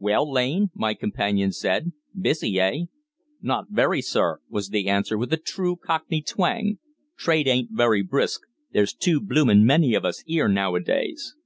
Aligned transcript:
"Well, 0.00 0.28
Lane?" 0.28 0.70
my 0.74 0.94
companion 0.94 1.52
said. 1.52 1.92
"Busy, 2.20 2.58
eh?" 2.58 2.86
"Not 3.40 3.66
very, 3.70 4.02
sir," 4.02 4.40
was 4.48 4.70
the 4.70 4.88
answer, 4.88 5.16
with 5.16 5.30
the 5.30 5.36
true 5.36 5.76
cockney 5.76 6.22
twang. 6.22 6.80
"Trade 7.16 7.46
ain't 7.46 7.70
very 7.70 8.02
brisk. 8.02 8.40
There's 8.72 8.92
too 8.92 9.20
bloomin' 9.20 9.64
many 9.64 9.94
of 9.94 10.04
us 10.04 10.24
'ere 10.28 10.48
nowadays." 10.48 11.36